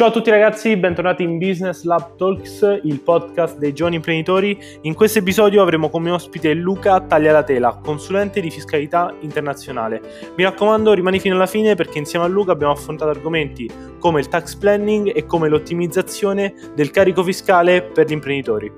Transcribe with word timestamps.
Ciao 0.00 0.08
a 0.08 0.12
tutti 0.12 0.30
ragazzi, 0.30 0.78
bentornati 0.78 1.24
in 1.24 1.36
Business 1.36 1.82
Lab 1.82 2.16
Talks, 2.16 2.80
il 2.84 3.02
podcast 3.02 3.58
dei 3.58 3.74
giovani 3.74 3.96
imprenditori. 3.96 4.58
In 4.80 4.94
questo 4.94 5.18
episodio 5.18 5.60
avremo 5.60 5.90
come 5.90 6.10
ospite 6.10 6.54
Luca 6.54 7.02
Taglialatela, 7.02 7.80
consulente 7.84 8.40
di 8.40 8.50
fiscalità 8.50 9.14
internazionale. 9.20 10.00
Mi 10.36 10.44
raccomando, 10.44 10.94
rimani 10.94 11.20
fino 11.20 11.34
alla 11.34 11.44
fine 11.44 11.74
perché 11.74 11.98
insieme 11.98 12.24
a 12.24 12.28
Luca 12.28 12.52
abbiamo 12.52 12.72
affrontato 12.72 13.10
argomenti 13.10 13.70
come 13.98 14.20
il 14.20 14.28
tax 14.28 14.54
planning 14.54 15.12
e 15.14 15.26
come 15.26 15.50
l'ottimizzazione 15.50 16.54
del 16.74 16.90
carico 16.90 17.22
fiscale 17.22 17.82
per 17.82 18.06
gli 18.06 18.12
imprenditori. 18.12 18.72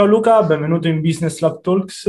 Ciao 0.00 0.08
Luca, 0.08 0.42
benvenuto 0.44 0.88
in 0.88 1.02
Business 1.02 1.40
Lab 1.40 1.60
Talks 1.60 2.06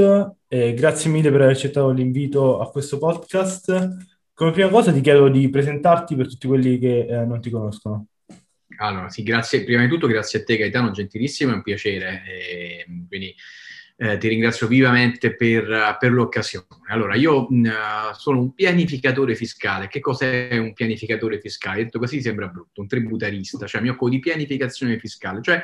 e 0.47 0.73
grazie 0.73 1.11
mille 1.11 1.29
per 1.29 1.41
aver 1.41 1.53
accettato 1.53 1.89
l'invito 1.89 2.61
a 2.61 2.71
questo 2.71 2.97
podcast. 2.97 3.97
Come 4.33 4.51
prima 4.51 4.69
cosa 4.69 4.93
ti 4.93 5.01
chiedo 5.01 5.27
di 5.27 5.49
presentarti 5.49 6.15
per 6.15 6.29
tutti 6.29 6.47
quelli 6.47 6.79
che 6.79 7.05
eh, 7.05 7.25
non 7.25 7.41
ti 7.41 7.49
conoscono. 7.49 8.05
Allora, 8.77 9.09
sì, 9.09 9.23
grazie, 9.23 9.65
prima 9.65 9.81
di 9.81 9.89
tutto 9.89 10.07
grazie 10.07 10.39
a 10.39 10.43
te 10.45 10.55
Gaetano, 10.55 10.91
gentilissimo, 10.91 11.51
è 11.51 11.55
un 11.55 11.63
piacere. 11.63 12.23
E, 12.25 12.85
quindi 13.09 13.35
eh, 13.97 14.17
ti 14.17 14.29
ringrazio 14.29 14.67
vivamente 14.67 15.35
per, 15.35 15.97
per 15.99 16.13
l'occasione. 16.13 16.67
Allora, 16.87 17.15
io 17.15 17.45
mh, 17.49 17.71
sono 18.13 18.39
un 18.39 18.53
pianificatore 18.53 19.35
fiscale. 19.35 19.89
Che 19.89 19.99
cos'è 19.99 20.57
un 20.57 20.71
pianificatore 20.71 21.41
fiscale? 21.41 21.83
Detto 21.83 21.99
così 21.99 22.21
sembra 22.21 22.47
brutto, 22.47 22.79
un 22.79 22.87
tributarista, 22.87 23.67
cioè 23.67 23.81
mi 23.81 23.89
occupo 23.89 24.09
di 24.09 24.19
pianificazione 24.19 24.97
fiscale, 24.97 25.41
cioè 25.41 25.61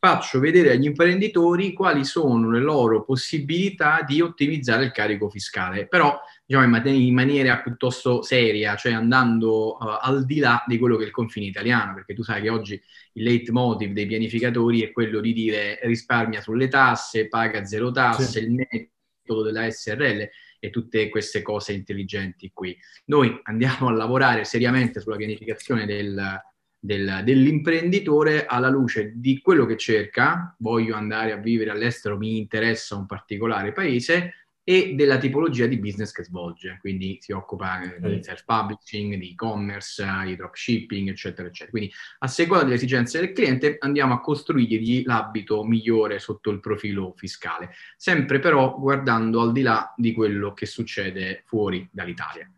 faccio 0.00 0.40
vedere 0.40 0.70
agli 0.70 0.86
imprenditori 0.86 1.74
quali 1.74 2.06
sono 2.06 2.50
le 2.50 2.60
loro 2.60 3.04
possibilità 3.04 4.02
di 4.02 4.22
ottimizzare 4.22 4.84
il 4.84 4.92
carico 4.92 5.28
fiscale, 5.28 5.86
però 5.86 6.18
diciamo, 6.46 6.64
in, 6.88 7.12
maniera 7.12 7.60
piuttosto 7.60 8.22
seria, 8.22 8.76
cioè 8.76 8.92
andando 8.92 9.76
uh, 9.76 9.98
al 10.00 10.24
di 10.24 10.38
là 10.38 10.64
di 10.66 10.78
quello 10.78 10.96
che 10.96 11.02
è 11.02 11.06
il 11.06 11.12
confine 11.12 11.44
italiano, 11.44 11.92
perché 11.92 12.14
tu 12.14 12.22
sai 12.22 12.40
che 12.40 12.48
oggi 12.48 12.82
il 13.12 13.22
leitmotiv 13.22 13.92
dei 13.92 14.06
pianificatori 14.06 14.80
è 14.82 14.90
quello 14.90 15.20
di 15.20 15.34
dire 15.34 15.78
risparmia 15.82 16.40
sulle 16.40 16.68
tasse, 16.68 17.28
paga 17.28 17.66
zero 17.66 17.90
tasse, 17.90 18.24
sì. 18.24 18.38
il 18.38 18.52
metodo 18.52 19.42
della 19.42 19.70
SRL 19.70 20.26
e 20.58 20.70
tutte 20.70 21.10
queste 21.10 21.42
cose 21.42 21.74
intelligenti 21.74 22.50
qui. 22.54 22.74
Noi 23.06 23.38
andiamo 23.42 23.88
a 23.88 23.92
lavorare 23.92 24.44
seriamente 24.44 25.00
sulla 25.00 25.16
pianificazione 25.16 25.84
del, 25.84 26.42
del, 26.80 27.20
dell'imprenditore 27.24 28.46
alla 28.46 28.70
luce 28.70 29.12
di 29.14 29.40
quello 29.40 29.66
che 29.66 29.76
cerca, 29.76 30.54
voglio 30.58 30.96
andare 30.96 31.32
a 31.32 31.36
vivere 31.36 31.70
all'estero, 31.70 32.16
mi 32.16 32.38
interessa 32.38 32.96
un 32.96 33.06
particolare 33.06 33.72
paese, 33.72 34.34
e 34.62 34.94
della 34.94 35.18
tipologia 35.18 35.66
di 35.66 35.78
business 35.78 36.12
che 36.12 36.22
svolge, 36.22 36.78
quindi 36.80 37.18
si 37.20 37.32
occupa 37.32 37.80
eh, 37.80 37.98
di 38.00 38.22
self-publishing, 38.22 39.16
di 39.16 39.30
e-commerce, 39.30 40.04
di 40.26 40.36
dropshipping, 40.36 41.08
eccetera, 41.08 41.48
eccetera. 41.48 41.70
Quindi 41.70 41.92
a 42.20 42.28
seconda 42.28 42.62
delle 42.62 42.76
esigenze 42.76 43.18
del 43.18 43.32
cliente 43.32 43.78
andiamo 43.80 44.14
a 44.14 44.20
costruirgli 44.20 45.02
l'abito 45.04 45.64
migliore 45.64 46.20
sotto 46.20 46.50
il 46.50 46.60
profilo 46.60 47.14
fiscale, 47.16 47.70
sempre 47.96 48.38
però 48.38 48.78
guardando 48.78 49.40
al 49.40 49.52
di 49.52 49.62
là 49.62 49.92
di 49.96 50.12
quello 50.12 50.52
che 50.52 50.66
succede 50.66 51.42
fuori 51.46 51.88
dall'Italia. 51.90 52.48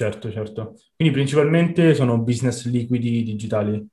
Certo, 0.00 0.32
certo. 0.32 0.76
Quindi 0.96 1.12
principalmente 1.12 1.92
sono 1.92 2.16
business 2.16 2.64
liquidi 2.64 3.22
digitali. 3.22 3.86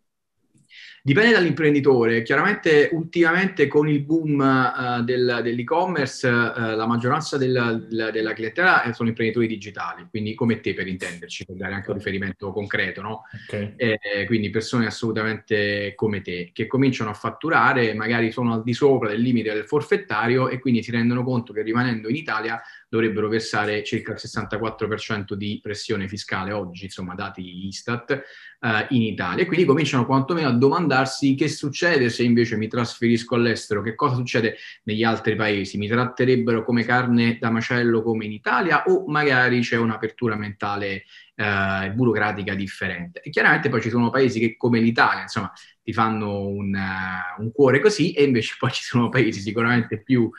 Dipende 1.03 1.33
dall'imprenditore, 1.33 2.21
chiaramente 2.21 2.89
ultimamente 2.93 3.67
con 3.67 3.89
il 3.89 4.03
boom 4.05 4.39
uh, 4.39 5.03
del, 5.03 5.41
dell'e-commerce 5.43 6.27
uh, 6.27 6.75
la 6.75 6.85
maggioranza 6.85 7.37
della, 7.37 7.73
della, 7.73 8.09
della, 8.11 8.31
clientela 8.31 8.89
sono 8.93 9.09
imprenditori 9.09 9.47
digitali, 9.47 10.07
quindi 10.09 10.33
come 10.33 10.61
te 10.61 10.73
per 10.73 10.87
intenderci, 10.87 11.45
per 11.45 11.55
dare 11.57 11.73
anche 11.73 11.91
un 11.91 11.97
riferimento 11.97 12.51
concreto, 12.51 13.01
no? 13.01 13.23
Okay. 13.45 13.73
Eh, 13.75 14.25
quindi 14.27 14.49
persone 14.49 14.85
assolutamente 14.85 15.93
come 15.95 16.21
te, 16.21 16.51
che 16.53 16.67
cominciano 16.67 17.09
a 17.09 17.13
fatturare, 17.13 17.93
magari 17.93 18.31
sono 18.31 18.53
al 18.53 18.63
di 18.63 18.73
sopra 18.73 19.09
del 19.09 19.21
limite 19.21 19.53
del 19.53 19.65
forfettario 19.65 20.47
e 20.47 20.59
quindi 20.59 20.83
si 20.83 20.91
rendono 20.91 21.23
conto 21.23 21.51
che 21.51 21.63
rimanendo 21.63 22.07
in 22.07 22.15
Italia 22.15 22.61
dovrebbero 22.89 23.27
versare 23.27 23.83
circa 23.83 24.13
il 24.13 24.19
64% 24.21 25.33
di 25.33 25.59
pressione 25.61 26.07
fiscale 26.07 26.51
oggi, 26.51 26.85
insomma 26.85 27.15
dati 27.15 27.67
Istat, 27.67 28.11
eh, 28.11 28.87
in 28.89 29.01
Italia. 29.01 29.43
E 29.43 29.45
quindi 29.45 29.65
cominciano 29.65 30.05
quantomeno 30.05 30.47
a 30.47 30.53
domandarsi 30.53 31.35
che 31.35 31.47
succede 31.49 32.09
se 32.09 32.23
invece 32.23 32.55
mi 32.55 32.67
trasferisco 32.67 33.35
all'estero, 33.35 33.81
che 33.81 33.95
cosa 33.95 34.15
succede 34.15 34.55
negli 34.83 35.03
altri 35.03 35.35
paesi, 35.35 35.77
mi 35.77 35.87
tratterebbero 35.87 36.63
come 36.63 36.83
carne 36.83 37.37
da 37.39 37.49
macello 37.49 38.01
come 38.01 38.25
in 38.25 38.31
Italia 38.31 38.83
o 38.85 39.05
magari 39.07 39.59
c'è 39.61 39.77
un'apertura 39.77 40.35
mentale 40.35 41.03
eh, 41.35 41.91
burocratica 41.93 42.55
differente. 42.55 43.21
E 43.21 43.29
chiaramente 43.29 43.69
poi 43.69 43.81
ci 43.81 43.89
sono 43.89 44.09
paesi 44.09 44.39
che 44.39 44.55
come 44.57 44.79
l'Italia, 44.79 45.23
insomma, 45.23 45.51
ti 45.83 45.93
fanno 45.93 46.47
un, 46.47 46.73
uh, 46.75 47.41
un, 47.41 47.51
cuore 47.53 47.79
così 47.79 48.11
e 48.11 48.23
invece 48.23 48.55
poi 48.59 48.71
ci 48.71 48.83
sono 48.83 49.07
paesi 49.07 49.39
sicuramente 49.39 50.01
più 50.01 50.29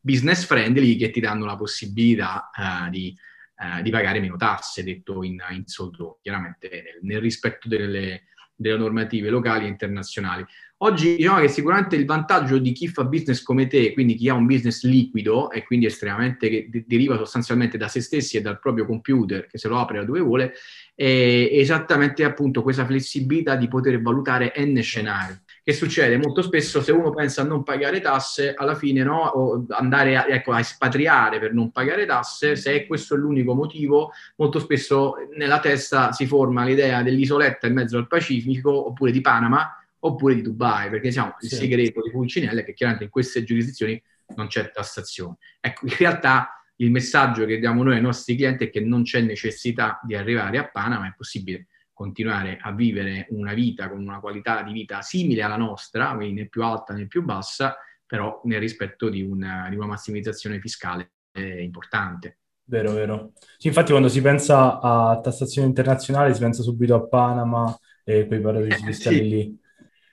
business 0.00 0.44
friendly 0.44 0.96
che 0.96 1.10
ti 1.10 1.20
danno 1.20 1.44
la 1.44 1.56
possibilità 1.56 2.50
uh, 2.54 2.90
di, 2.90 3.16
uh, 3.56 3.82
di, 3.82 3.90
pagare 3.90 4.20
meno 4.20 4.36
tasse, 4.36 4.82
detto 4.82 5.22
in, 5.22 5.38
in 5.50 5.66
soldo, 5.66 6.18
chiaramente 6.22 6.68
nel, 6.70 6.98
nel 7.02 7.20
rispetto 7.20 7.68
delle, 7.68 8.24
delle, 8.54 8.78
normative 8.78 9.30
locali 9.30 9.64
e 9.64 9.68
internazionali. 9.68 10.44
Oggi 10.80 11.16
diciamo 11.16 11.40
che 11.40 11.48
sicuramente 11.48 11.96
il 11.96 12.04
vantaggio 12.04 12.56
di 12.58 12.70
chi 12.70 12.86
fa 12.86 13.04
business 13.04 13.42
come 13.42 13.66
te, 13.66 13.92
quindi 13.92 14.14
chi 14.14 14.28
ha 14.28 14.34
un 14.34 14.46
business 14.46 14.84
liquido 14.84 15.50
e 15.50 15.64
quindi 15.64 15.86
estremamente 15.86 16.48
che 16.48 16.68
de- 16.70 16.84
deriva 16.86 17.16
sostanzialmente 17.16 17.76
da 17.76 17.88
se 17.88 18.00
stessi 18.00 18.36
e 18.36 18.40
dal 18.40 18.60
proprio 18.60 18.86
computer 18.86 19.46
che 19.46 19.58
se 19.58 19.66
lo 19.66 19.78
apre 19.78 19.98
da 19.98 20.04
dove 20.04 20.20
vuole, 20.20 20.54
è 20.94 21.48
esattamente 21.50 22.22
appunto 22.22 22.62
questa 22.62 22.86
flessibilità 22.86 23.56
di 23.56 23.66
poter 23.66 24.00
valutare 24.00 24.52
n 24.56 24.80
scenari 24.80 25.36
che 25.68 25.74
succede 25.74 26.16
molto 26.16 26.40
spesso 26.40 26.80
se 26.80 26.92
uno 26.92 27.10
pensa 27.10 27.42
a 27.42 27.44
non 27.44 27.62
pagare 27.62 28.00
tasse, 28.00 28.54
alla 28.54 28.74
fine 28.74 29.02
no, 29.02 29.18
o 29.18 29.66
andare 29.68 30.16
a, 30.16 30.26
ecco, 30.26 30.52
a 30.52 30.60
espatriare 30.60 31.38
per 31.38 31.52
non 31.52 31.70
pagare 31.72 32.06
tasse, 32.06 32.56
se 32.56 32.86
questo 32.86 33.14
è 33.14 33.18
l'unico 33.18 33.52
motivo, 33.52 34.12
molto 34.36 34.60
spesso 34.60 35.16
nella 35.36 35.60
testa 35.60 36.10
si 36.12 36.24
forma 36.24 36.64
l'idea 36.64 37.02
dell'isoletta 37.02 37.66
in 37.66 37.74
mezzo 37.74 37.98
al 37.98 38.06
Pacifico, 38.06 38.86
oppure 38.86 39.10
di 39.10 39.20
Panama, 39.20 39.70
oppure 39.98 40.36
di 40.36 40.40
Dubai, 40.40 40.88
perché 40.88 41.08
diciamo 41.08 41.34
sì. 41.38 41.44
il 41.44 41.52
segreto 41.52 42.00
di 42.00 42.12
Pulcinella 42.12 42.60
è 42.60 42.64
che 42.64 42.72
chiaramente 42.72 43.04
in 43.04 43.10
queste 43.10 43.44
giurisdizioni 43.44 44.02
non 44.36 44.46
c'è 44.46 44.70
tassazione. 44.70 45.36
Ecco, 45.60 45.84
in 45.84 45.94
realtà 45.98 46.64
il 46.76 46.90
messaggio 46.90 47.44
che 47.44 47.58
diamo 47.58 47.82
noi 47.82 47.96
ai 47.96 48.00
nostri 48.00 48.36
clienti 48.36 48.64
è 48.64 48.70
che 48.70 48.80
non 48.80 49.02
c'è 49.02 49.20
necessità 49.20 50.00
di 50.02 50.14
arrivare 50.14 50.56
a 50.56 50.66
Panama, 50.66 51.08
è 51.08 51.12
possibile 51.14 51.66
continuare 51.98 52.58
a 52.60 52.70
vivere 52.70 53.26
una 53.30 53.54
vita 53.54 53.88
con 53.88 53.98
una 53.98 54.20
qualità 54.20 54.62
di 54.62 54.70
vita 54.70 55.02
simile 55.02 55.42
alla 55.42 55.56
nostra, 55.56 56.14
quindi 56.14 56.42
né 56.42 56.46
più 56.46 56.62
alta 56.62 56.94
né 56.94 57.08
più 57.08 57.24
bassa, 57.24 57.76
però 58.06 58.40
nel 58.44 58.60
rispetto 58.60 59.08
di 59.08 59.20
una, 59.20 59.66
di 59.68 59.74
una 59.74 59.86
massimizzazione 59.86 60.60
fiscale 60.60 61.14
eh, 61.32 61.60
importante. 61.60 62.38
Vero, 62.62 62.92
vero. 62.92 63.32
Sì, 63.56 63.66
infatti 63.66 63.90
quando 63.90 64.08
si 64.08 64.20
pensa 64.20 64.78
a 64.78 65.18
tassazione 65.20 65.66
internazionale 65.66 66.32
si 66.34 66.40
pensa 66.40 66.62
subito 66.62 66.94
a 66.94 67.04
Panama 67.04 67.76
e 68.04 68.28
quei 68.28 68.40
paradisi 68.40 68.84
fiscali 68.84 69.16
sì. 69.16 69.28
lì. 69.28 69.58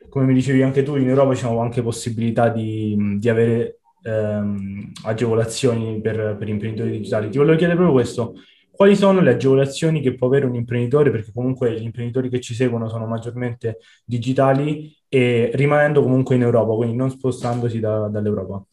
Come 0.09 0.25
mi 0.25 0.33
dicevi 0.33 0.63
anche 0.63 0.81
tu, 0.81 0.95
in 0.95 1.07
Europa 1.07 1.35
c'è 1.35 1.47
anche 1.47 1.83
possibilità 1.83 2.49
di, 2.49 3.17
di 3.19 3.29
avere 3.29 3.81
ehm, 4.01 4.91
agevolazioni 5.03 6.01
per, 6.01 6.35
per 6.35 6.49
imprenditori 6.49 6.89
digitali. 6.89 7.29
Ti 7.29 7.37
volevo 7.37 7.57
chiedere 7.57 7.77
proprio 7.77 7.95
questo 7.95 8.33
quali 8.75 8.95
sono 8.95 9.21
le 9.21 9.31
agevolazioni 9.31 10.01
che 10.01 10.15
può 10.15 10.27
avere 10.27 10.45
un 10.45 10.55
imprenditore, 10.55 11.11
perché 11.11 11.31
comunque 11.31 11.79
gli 11.79 11.83
imprenditori 11.83 12.29
che 12.29 12.41
ci 12.41 12.53
seguono 12.53 12.89
sono 12.89 13.05
maggiormente 13.05 13.79
digitali 14.03 14.95
e 15.07 15.51
rimanendo 15.53 16.01
comunque 16.01 16.35
in 16.35 16.41
Europa, 16.41 16.75
quindi 16.75 16.95
non 16.95 17.09
spostandosi 17.09 17.79
da, 17.79 18.07
dall'Europa? 18.07 18.63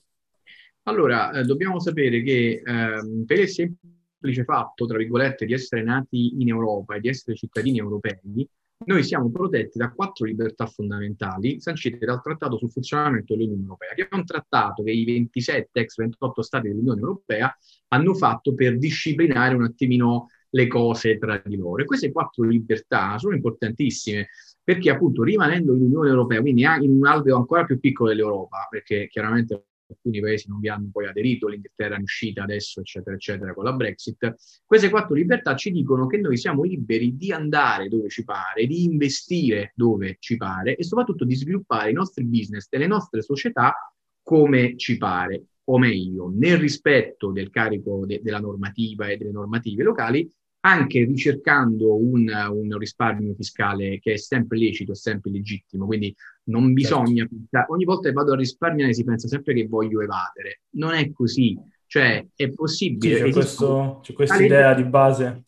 Allora, 0.85 1.31
eh, 1.33 1.45
dobbiamo 1.45 1.79
sapere 1.79 2.23
che 2.23 2.63
eh, 2.65 3.25
per 3.25 3.39
il 3.39 3.49
semplice 3.49 4.45
fatto, 4.45 4.87
tra 4.87 4.99
virgolette, 4.99 5.47
di 5.47 5.53
essere 5.53 5.85
nati 5.85 6.41
in 6.41 6.49
Europa 6.49 6.97
e 6.97 7.01
di 7.01 7.09
essere 7.09 7.37
cittadini 7.37 7.79
europei, 7.79 8.49
noi 8.87 9.03
siamo 9.03 9.31
protetti 9.31 9.79
da 9.79 9.91
quattro 9.91 10.27
libertà 10.27 10.67
fondamentali 10.67 11.61
sancite 11.61 12.05
dal 12.05 12.23
Trattato 12.23 12.57
sul 12.57 12.71
funzionamento 12.71 13.35
dell'Unione 13.35 13.63
Europea, 13.63 13.95
che 13.95 14.09
è 14.09 14.15
un 14.15 14.25
trattato 14.25 14.83
che 14.83 14.91
i 14.91 15.05
27 15.05 15.81
ex 15.81 15.97
28 15.97 16.43
stati 16.43 16.69
dell'Unione 16.69 17.01
Europea 17.01 17.57
hanno 17.89 18.15
fatto 18.15 18.55
per 18.55 18.79
disciplinare 18.79 19.55
un 19.55 19.65
attimino 19.65 20.29
le 20.51 20.67
cose 20.67 21.19
tra 21.19 21.41
di 21.45 21.57
loro. 21.57 21.83
E 21.83 21.87
queste 21.87 22.13
quattro 22.13 22.45
libertà 22.45 23.19
sono 23.19 23.35
importantissime 23.35 24.29
perché 24.63 24.91
appunto 24.91 25.23
rimanendo 25.23 25.75
in 25.75 25.83
Unione 25.83 26.11
Europea, 26.11 26.41
quindi 26.41 26.63
in 26.63 26.91
un 26.91 27.07
alveo 27.07 27.37
ancora 27.37 27.65
più 27.65 27.81
piccolo 27.81 28.11
dell'Europa, 28.11 28.67
perché 28.71 29.09
chiaramente 29.09 29.65
alcuni 29.93 30.21
paesi 30.21 30.49
non 30.49 30.61
vi 30.61 30.69
hanno 30.69 30.89
poi 30.93 31.07
aderito, 31.07 31.49
l'Inghilterra 31.49 31.97
è 31.97 32.01
uscita 32.01 32.43
adesso, 32.43 32.81
eccetera, 32.81 33.15
eccetera, 33.15 33.55
con 33.55 33.65
la 33.65 33.73
Brexit. 33.73 34.35
Queste 34.65 34.91
quattro 34.91 35.15
libertà 35.15 35.55
ci 35.55 35.71
dicono 35.71 36.07
che 36.07 36.19
noi 36.19 36.37
siamo 36.37 36.63
liberi 36.63 37.17
di 37.17 37.33
andare 37.33 37.89
dove 37.89 38.09
ci 38.09 38.25
pare, 38.25 38.67
di 38.67 38.85
investire 38.85 39.73
dove 39.75 40.17
ci 40.19 40.37
pare 40.37 40.77
e 40.77 40.85
soprattutto 40.85 41.25
di 41.25 41.35
sviluppare 41.35 41.91
i 41.91 41.95
nostri 41.95 42.25
business 42.25 42.67
e 42.71 42.79
le 42.79 42.87
nostre 42.87 43.23
società 43.23 43.75
come 44.23 44.77
ci 44.77 44.97
pare, 44.97 45.45
o 45.65 45.79
meglio, 45.79 46.31
nel 46.35 46.59
rispetto 46.59 47.33
del 47.33 47.51
carico 47.51 48.05
de- 48.07 48.21
della 48.23 48.41
normativa 48.41 49.07
e 49.07 49.17
delle 49.17 49.31
normative 49.31 49.83
locali, 49.83 50.31
anche 50.65 51.05
ricercando 51.05 51.97
un, 51.97 52.31
un, 52.51 52.79
risparmio 52.79 53.35
fiscale 53.35 53.99
che 53.99 54.13
è 54.13 54.17
sempre 54.17 54.59
lecito, 54.59 54.95
sempre 54.95 55.31
legittimo, 55.31 55.87
quindi 55.87 56.15
non 56.45 56.63
certo. 56.63 56.75
bisogna, 56.75 57.29
certo. 57.51 57.73
ogni 57.73 57.85
volta 57.85 58.09
che 58.09 58.15
vado 58.15 58.33
a 58.33 58.37
risparmiare 58.37 58.95
si 58.95 59.05
pensa 59.05 59.27
sempre 59.27 59.55
che 59.55 59.67
voglio 59.67 60.01
evadere, 60.01 60.63
non 60.77 60.93
è 60.93 61.11
così, 61.13 61.59
cioè 61.87 62.25
è 62.35 62.51
possibile. 62.51 63.17
Sì, 63.17 63.23
c'è, 63.23 63.33
questo, 63.33 64.01
c'è 64.03 64.13
questa 64.13 64.43
idea 64.43 64.75
di 64.75 64.85
base 64.85 65.43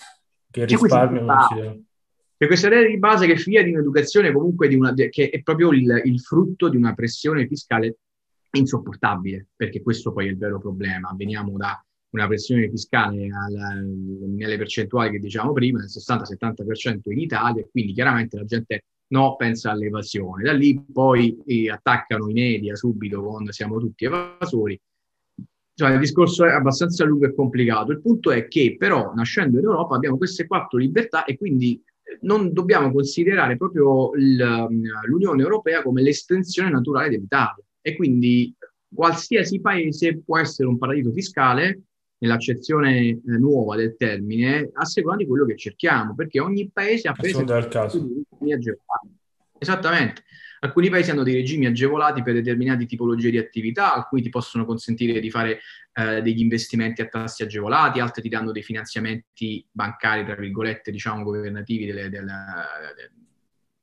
che 0.51 0.63
il 0.63 0.69
risparmio 0.69 1.23
non 1.23 1.37
ci. 1.49 1.85
C'è 2.37 2.47
questa 2.49 2.67
idea 2.67 2.85
di 2.85 2.99
base 2.99 3.27
che 3.27 3.37
figlia 3.37 3.63
di 3.63 3.71
un'educazione 3.71 4.33
comunque 4.33 4.67
di 4.67 4.75
una, 4.75 4.93
che 4.93 5.31
è 5.31 5.43
proprio 5.43 5.71
il, 5.71 6.03
il 6.05 6.21
frutto 6.21 6.69
di 6.69 6.77
una 6.77 6.93
pressione 6.93 7.47
fiscale 7.47 7.99
insopportabile, 8.51 9.47
perché 9.55 9.81
questo 9.81 10.13
poi 10.13 10.27
è 10.27 10.31
il 10.31 10.37
vero 10.37 10.59
problema. 10.59 11.15
Veniamo 11.17 11.57
da 11.57 11.83
una 12.15 12.29
pressione 12.29 12.71
fiscale 12.71 13.27
alla, 13.27 13.75
nelle 13.75 14.57
percentuali 14.57 15.11
che 15.11 15.19
diciamo 15.19 15.53
prima, 15.53 15.81
del 15.81 15.89
60-70% 15.89 17.11
in 17.11 17.19
Italia, 17.19 17.63
e 17.63 17.69
quindi 17.71 17.93
chiaramente 17.93 18.37
la 18.37 18.45
gente 18.45 18.85
no, 19.09 19.35
pensa 19.37 19.73
all'evasione. 19.73 20.45
Da 20.45 20.53
lì 20.53 20.81
poi 20.81 21.37
eh, 21.45 21.71
attaccano 21.71 22.29
i 22.29 22.33
media 22.33 22.77
subito 22.77 23.23
con 23.23 23.51
siamo 23.51 23.79
tutti 23.79 24.05
evasori. 24.05 24.81
Cioè, 25.77 25.93
il 25.93 25.99
discorso 25.99 26.45
è 26.45 26.53
abbastanza 26.53 27.05
lungo 27.05 27.27
e 27.27 27.35
complicato. 27.35 27.91
Il 27.91 28.01
punto 28.01 28.31
è 28.31 28.47
che 28.47 28.77
però, 28.79 29.13
nascendo 29.13 29.59
in 29.59 29.65
Europa, 29.65 29.97
abbiamo 29.97 30.17
queste 30.17 30.47
quattro 30.47 30.79
libertà 30.79 31.25
e 31.25 31.37
quindi 31.37 31.75
eh, 31.75 32.19
non 32.23 32.53
dobbiamo 32.53 32.93
considerare 32.93 33.57
proprio 33.57 34.11
l'Unione 34.15 35.43
Europea 35.43 35.83
come 35.83 36.01
l'estensione 36.01 36.71
naturale 36.71 37.11
dell'Italia. 37.11 37.65
E 37.81 37.97
quindi 37.97 38.55
qualsiasi 38.95 39.61
paese 39.61 40.23
può 40.25 40.39
essere 40.39 40.69
un 40.69 40.79
paradiso 40.79 41.11
fiscale 41.11 41.83
nell'accezione 42.19 42.99
eh, 43.01 43.21
nuova 43.25 43.77
del 43.77 43.97
termine, 43.97 44.71
a 44.73 44.85
seconda 44.85 45.19
di 45.19 45.27
quello 45.27 45.45
che 45.45 45.57
cerchiamo, 45.57 46.15
perché 46.15 46.41
ogni 46.41 46.71
paese 46.73 47.09
ha 47.09 47.13
preso 47.13 47.45
regimi 47.45 48.53
agevolati. 48.53 49.09
Esattamente. 49.59 50.25
Alcuni 50.61 50.89
paesi 50.89 51.11
hanno 51.11 51.25
dei 51.25 51.35
regimi 51.35 51.67
agevolati 51.67 52.23
per 52.23 52.33
determinate 52.33 52.87
tipologie 52.87 53.31
di 53.31 53.37
attività, 53.37 53.95
alcuni 53.95 54.23
ti 54.23 54.31
possono 54.31 54.65
consentire 54.65 55.21
di 55.21 55.31
fare 55.31 55.61
eh, 55.93 56.23
degli 56.23 56.41
investimenti 56.41 57.03
a 57.03 57.07
tassi 57.07 57.43
agevolati, 57.43 58.01
altri 58.01 58.23
ti 58.23 58.31
danno 58.31 58.51
dei 58.51 58.63
finanziamenti 58.63 59.67
bancari, 59.71 60.25
tra 60.25 60.35
virgolette, 60.35 60.91
diciamo, 60.91 61.23
governativi, 61.23 61.85
delle, 61.85 62.09
delle, 62.09 62.33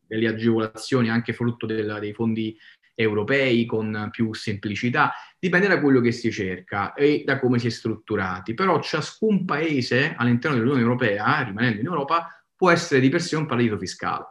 delle 0.07 0.27
agevolazioni 0.27 1.09
anche 1.09 1.33
frutto 1.33 1.67
del, 1.67 1.97
dei 1.99 2.13
fondi 2.13 2.57
europei 3.01 3.65
con 3.65 4.09
più 4.11 4.33
semplicità, 4.33 5.11
dipende 5.39 5.67
da 5.67 5.79
quello 5.79 6.01
che 6.01 6.11
si 6.11 6.31
cerca 6.31 6.93
e 6.93 7.23
da 7.25 7.39
come 7.39 7.59
si 7.59 7.67
è 7.67 7.69
strutturati. 7.69 8.53
Però 8.53 8.79
ciascun 8.81 9.45
paese 9.45 10.13
all'interno 10.15 10.57
dell'Unione 10.57 10.81
Europea, 10.81 11.41
rimanendo 11.41 11.79
in 11.79 11.87
Europa, 11.87 12.27
può 12.55 12.69
essere 12.69 12.99
di 12.99 13.09
per 13.09 13.21
sé 13.21 13.35
un 13.35 13.45
paradiso 13.45 13.77
fiscale. 13.77 14.25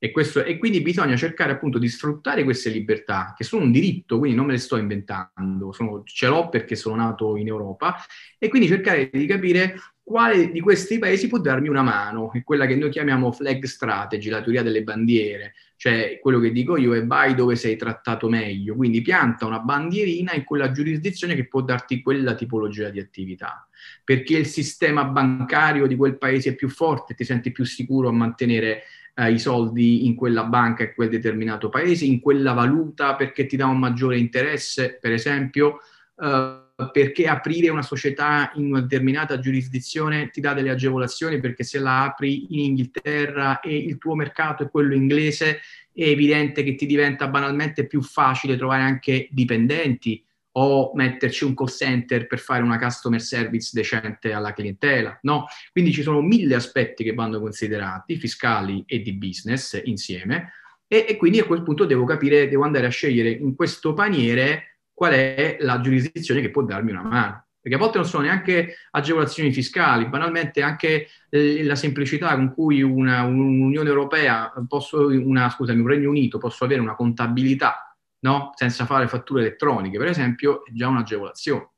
E, 0.00 0.12
questo, 0.12 0.44
e, 0.44 0.58
quindi 0.58 0.80
bisogna 0.80 1.16
cercare 1.16 1.50
appunto 1.50 1.76
di 1.78 1.88
sfruttare 1.88 2.44
queste 2.44 2.70
libertà, 2.70 3.34
che 3.36 3.42
sono 3.42 3.64
un 3.64 3.72
diritto, 3.72 4.18
quindi 4.18 4.36
non 4.36 4.46
me 4.46 4.52
le 4.52 4.58
sto 4.58 4.76
inventando, 4.76 5.72
sono, 5.72 6.02
ce 6.04 6.28
l'ho 6.28 6.48
perché 6.48 6.76
sono 6.76 6.94
nato 6.94 7.36
in 7.36 7.48
Europa, 7.48 7.96
e 8.38 8.48
quindi 8.48 8.68
cercare 8.68 9.10
di 9.12 9.26
capire 9.26 9.74
quale 10.08 10.50
di 10.50 10.60
questi 10.60 10.98
paesi 10.98 11.28
può 11.28 11.36
darmi 11.36 11.68
una 11.68 11.82
mano, 11.82 12.32
è 12.32 12.42
quella 12.42 12.64
che 12.64 12.74
noi 12.74 12.88
chiamiamo 12.88 13.30
flag 13.30 13.62
strategy, 13.64 14.30
la 14.30 14.40
teoria 14.40 14.62
delle 14.62 14.82
bandiere, 14.82 15.52
cioè 15.76 16.18
quello 16.18 16.40
che 16.40 16.50
dico 16.50 16.78
io 16.78 16.94
è 16.94 17.04
vai 17.04 17.34
dove 17.34 17.56
sei 17.56 17.76
trattato 17.76 18.26
meglio, 18.26 18.74
quindi 18.74 19.02
pianta 19.02 19.44
una 19.44 19.58
bandierina 19.58 20.32
in 20.32 20.44
quella 20.44 20.70
giurisdizione 20.70 21.34
che 21.34 21.46
può 21.46 21.60
darti 21.60 22.00
quella 22.00 22.34
tipologia 22.34 22.88
di 22.88 23.00
attività, 23.00 23.68
perché 24.02 24.38
il 24.38 24.46
sistema 24.46 25.04
bancario 25.04 25.86
di 25.86 25.94
quel 25.94 26.16
paese 26.16 26.50
è 26.50 26.54
più 26.54 26.70
forte, 26.70 27.12
ti 27.12 27.24
senti 27.24 27.52
più 27.52 27.64
sicuro 27.64 28.08
a 28.08 28.12
mantenere 28.12 28.84
eh, 29.14 29.30
i 29.30 29.38
soldi 29.38 30.06
in 30.06 30.14
quella 30.14 30.44
banca 30.44 30.84
e 30.84 30.94
quel 30.94 31.10
determinato 31.10 31.68
paese, 31.68 32.06
in 32.06 32.20
quella 32.20 32.54
valuta 32.54 33.14
perché 33.14 33.44
ti 33.44 33.56
dà 33.56 33.66
un 33.66 33.78
maggiore 33.78 34.16
interesse, 34.16 34.96
per 34.98 35.12
esempio, 35.12 35.80
eh, 36.18 36.62
perché 36.92 37.26
aprire 37.26 37.70
una 37.70 37.82
società 37.82 38.52
in 38.54 38.66
una 38.66 38.80
determinata 38.80 39.40
giurisdizione 39.40 40.30
ti 40.30 40.40
dà 40.40 40.54
delle 40.54 40.70
agevolazioni 40.70 41.40
perché 41.40 41.64
se 41.64 41.80
la 41.80 42.04
apri 42.04 42.54
in 42.54 42.60
Inghilterra 42.60 43.58
e 43.58 43.76
il 43.76 43.98
tuo 43.98 44.14
mercato 44.14 44.62
è 44.62 44.70
quello 44.70 44.94
inglese, 44.94 45.60
è 45.92 46.04
evidente 46.04 46.62
che 46.62 46.76
ti 46.76 46.86
diventa 46.86 47.26
banalmente 47.26 47.86
più 47.86 48.00
facile 48.00 48.56
trovare 48.56 48.82
anche 48.82 49.26
dipendenti 49.32 50.24
o 50.52 50.92
metterci 50.94 51.44
un 51.44 51.54
call 51.54 51.66
center 51.66 52.26
per 52.28 52.38
fare 52.38 52.62
una 52.62 52.78
customer 52.78 53.20
service 53.20 53.70
decente 53.72 54.32
alla 54.32 54.52
clientela, 54.52 55.18
no? 55.22 55.46
Quindi 55.72 55.92
ci 55.92 56.02
sono 56.02 56.20
mille 56.20 56.54
aspetti 56.54 57.02
che 57.02 57.12
vanno 57.12 57.40
considerati, 57.40 58.16
fiscali 58.16 58.84
e 58.86 59.00
di 59.00 59.14
business 59.14 59.80
insieme, 59.84 60.52
e, 60.86 61.06
e 61.08 61.16
quindi 61.16 61.38
a 61.38 61.44
quel 61.44 61.62
punto 61.62 61.84
devo 61.84 62.04
capire, 62.04 62.48
devo 62.48 62.64
andare 62.64 62.86
a 62.86 62.90
scegliere 62.90 63.30
in 63.30 63.54
questo 63.54 63.94
paniere 63.94 64.77
qual 64.98 65.12
è 65.12 65.58
la 65.60 65.80
giurisdizione 65.80 66.40
che 66.40 66.50
può 66.50 66.64
darmi 66.64 66.90
una 66.90 67.04
mano. 67.04 67.44
Perché 67.60 67.76
a 67.76 67.80
volte 67.80 67.98
non 67.98 68.06
sono 68.08 68.24
neanche 68.24 68.74
agevolazioni 68.90 69.52
fiscali, 69.52 70.08
banalmente 70.08 70.60
anche 70.60 71.06
eh, 71.28 71.62
la 71.62 71.76
semplicità 71.76 72.34
con 72.34 72.52
cui 72.52 72.82
una, 72.82 73.22
un'Unione 73.22 73.88
Europea, 73.88 74.52
posso, 74.66 75.06
una, 75.06 75.50
scusami, 75.50 75.78
un 75.78 75.86
Regno 75.86 76.08
Unito 76.08 76.38
posso 76.38 76.64
avere 76.64 76.80
una 76.80 76.96
contabilità 76.96 77.96
no? 78.20 78.50
senza 78.56 78.86
fare 78.86 79.06
fatture 79.06 79.42
elettroniche, 79.42 79.98
per 79.98 80.08
esempio, 80.08 80.64
è 80.64 80.72
già 80.72 80.88
un'agevolazione. 80.88 81.70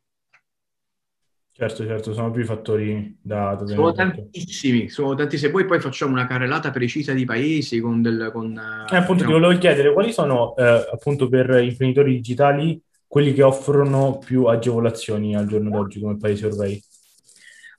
Certo, 1.53 1.85
certo, 1.85 2.15
sono 2.15 2.31
più 2.31 2.41
i 2.41 2.47
fattori 2.47 3.19
da... 3.21 3.55
da 3.55 3.67
sono 3.67 3.93
tantissimi, 3.93 4.89
sono 4.89 5.15
tantissimi. 5.15 5.53
Poi, 5.53 5.67
poi 5.67 5.79
facciamo 5.79 6.13
una 6.13 6.27
carrellata 6.27 6.71
precisa 6.71 7.13
di 7.13 7.27
paesi 7.27 7.81
con 7.81 8.01
del... 8.01 8.31
Con, 8.33 8.57
eh, 8.91 8.97
appunto, 8.97 9.27
ti 9.27 9.31
volevo 9.31 9.59
chiedere 9.59 9.93
quali 9.93 10.11
sono, 10.11 10.57
eh, 10.57 10.89
appunto, 10.91 11.29
per 11.29 11.63
imprenditori 11.63 12.15
digitali 12.15 12.83
quelli 13.11 13.33
che 13.33 13.43
offrono 13.43 14.19
più 14.25 14.45
agevolazioni 14.45 15.35
al 15.35 15.49
giorno 15.49 15.69
d'oggi 15.69 15.99
come 15.99 16.17
paesi 16.17 16.45
europei? 16.45 16.81